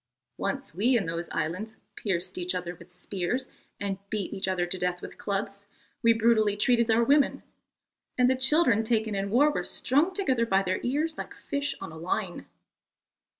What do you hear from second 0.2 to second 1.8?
Once we in those islands